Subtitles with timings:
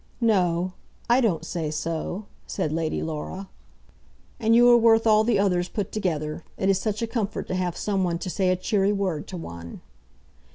[0.19, 0.73] "No;
[1.11, 3.49] I don't say so," said Lady Laura.
[4.39, 6.43] "And you are worth all the others put together.
[6.57, 9.37] It is such a comfort to have some one to say a cheery word to
[9.37, 9.81] one."